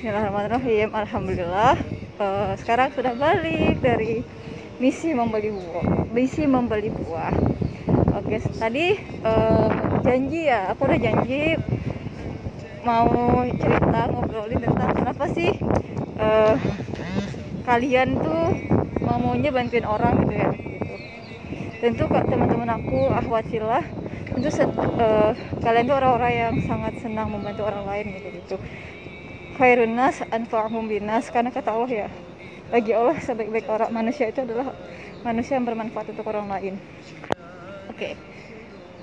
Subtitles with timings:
[0.00, 0.96] Bismillahirrahmanirrahim.
[0.96, 1.76] Alhamdulillah.
[2.16, 4.24] Uh, sekarang sudah balik dari
[4.80, 6.08] misi membeli buah.
[6.08, 7.36] Misi membeli buah.
[8.16, 9.68] Oke, tadi uh,
[10.00, 10.72] janji ya.
[10.72, 11.52] Aku udah janji
[12.80, 15.52] mau cerita ngobrolin tentang kenapa sih
[16.16, 16.56] uh,
[17.68, 18.56] kalian tuh
[19.04, 20.50] mau maunya bantuin orang gitu ya.
[21.76, 23.84] Tentu kak teman-teman aku ahwatillah
[24.32, 28.56] tentu uh, kalian tuh orang-orang yang sangat senang membantu orang lain gitu gitu
[29.60, 32.08] khairun nas anfa'hum binas karena kata Allah ya
[32.72, 34.72] bagi Allah sebaik-baik orang manusia itu adalah
[35.20, 36.74] manusia yang bermanfaat untuk orang lain.
[37.92, 37.92] Oke.
[37.92, 38.12] Okay.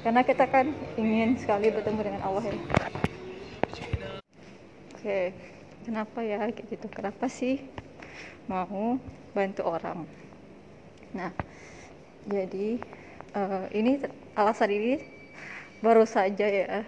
[0.01, 2.57] karena kita kan ingin sekali bertemu dengan Allah ya.
[2.57, 2.65] Oke.
[4.97, 5.25] Okay.
[5.85, 6.87] kenapa ya kayak gitu?
[6.89, 7.61] Kenapa sih
[8.49, 8.97] mau
[9.37, 10.09] bantu orang?
[11.13, 11.29] Nah
[12.25, 12.81] jadi
[13.37, 14.01] uh, ini
[14.33, 15.05] alasan ini
[15.85, 16.81] baru saja ya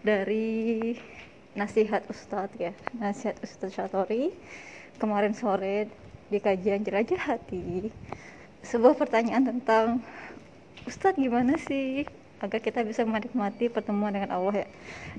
[0.00, 0.96] dari
[1.56, 2.76] nasihat Ustadz ya.
[3.00, 4.30] Nasihat Ustadz Syatori
[5.00, 5.88] kemarin sore
[6.28, 7.88] di kajian jelajah hati
[8.60, 10.04] sebuah pertanyaan tentang
[10.84, 12.06] Ustadz gimana sih?
[12.44, 14.68] Agar kita bisa menikmati pertemuan dengan Allah ya.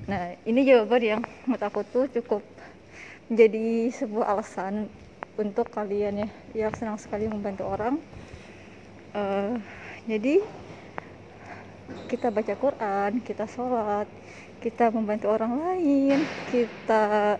[0.06, 2.46] Nah ini jawaban yang menurut aku tuh cukup
[3.26, 4.86] menjadi sebuah alasan
[5.34, 6.28] untuk kalian ya
[6.66, 7.98] yang senang sekali membantu orang.
[9.12, 9.58] Uh,
[10.06, 10.40] jadi
[12.08, 14.08] kita baca Quran kita sholat
[14.58, 17.38] kita membantu orang lain kita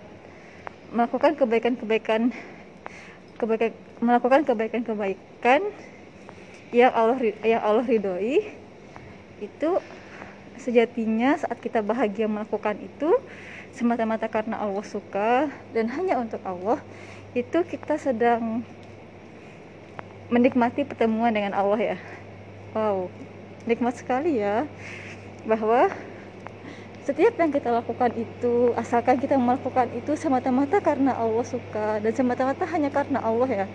[0.92, 2.32] melakukan kebaikan-kebaikan
[3.38, 3.70] kebaikan
[4.02, 5.60] melakukan kebaikan-kebaikan
[6.74, 8.44] yang Allah yang Allah ridhoi.
[9.38, 9.78] Itu
[10.58, 13.14] sejatinya saat kita bahagia melakukan itu
[13.70, 16.82] semata-mata karena Allah suka dan hanya untuk Allah
[17.36, 18.66] itu kita sedang
[20.28, 21.98] menikmati pertemuan dengan Allah ya.
[22.74, 23.08] Wow
[23.68, 24.64] nikmat sekali ya
[25.44, 25.92] bahwa
[27.08, 32.68] setiap yang kita lakukan itu asalkan kita melakukan itu semata-mata karena Allah suka dan semata-mata
[32.68, 33.66] hanya karena Allah ya.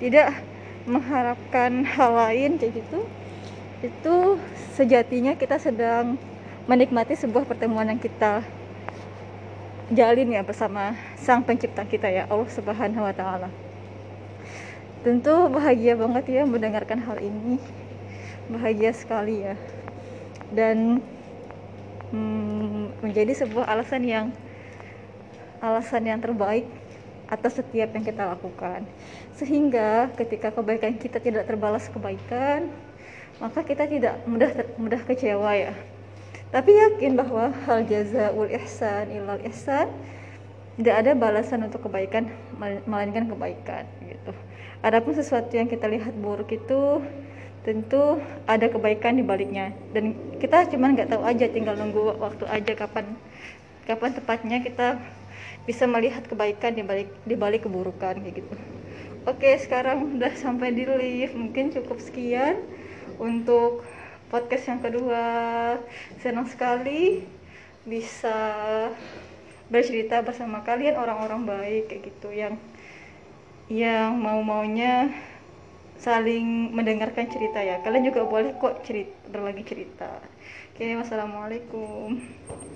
[0.00, 0.28] Tidak
[0.88, 3.04] mengharapkan hal lain kayak gitu.
[3.84, 4.40] Itu
[4.80, 6.16] sejatinya kita sedang
[6.64, 8.40] menikmati sebuah pertemuan yang kita
[9.92, 13.52] jalin ya bersama sang pencipta kita ya Allah subhanahu wa ta'ala.
[15.04, 17.60] Tentu bahagia banget ya mendengarkan hal ini
[18.50, 19.54] bahagia sekali ya.
[20.50, 21.02] Dan
[22.10, 24.26] hmm, menjadi sebuah alasan yang
[25.60, 26.66] alasan yang terbaik
[27.30, 28.82] atas setiap yang kita lakukan.
[29.38, 32.68] Sehingga ketika kebaikan kita tidak terbalas kebaikan
[33.40, 35.72] maka kita tidak mudah mudah kecewa ya.
[36.52, 39.88] Tapi yakin bahwa hal jazaul ihsan ilal ihsan
[40.76, 42.28] tidak ada balasan untuk kebaikan
[42.84, 44.32] melainkan kebaikan gitu.
[44.84, 47.00] Adapun sesuatu yang kita lihat buruk itu
[47.60, 49.72] tentu ada kebaikan di baliknya.
[49.92, 53.16] Dan kita cuman nggak tahu aja tinggal nunggu waktu aja kapan
[53.84, 55.02] kapan tepatnya kita
[55.66, 58.54] bisa melihat kebaikan di balik di balik keburukan kayak gitu.
[59.28, 61.36] Oke sekarang udah sampai di lift.
[61.36, 62.56] Mungkin cukup sekian
[63.20, 63.84] untuk
[64.32, 65.26] podcast yang kedua.
[66.24, 67.28] Senang sekali
[67.84, 68.38] bisa
[69.68, 72.28] bercerita bersama kalian orang-orang baik kayak gitu.
[72.32, 72.54] Yang
[73.70, 75.12] yang mau maunya
[76.00, 77.84] saling mendengarkan cerita ya.
[77.84, 80.08] Kalian juga boleh kok cerita berbagi cerita.
[80.72, 82.16] Oke wassalamualaikum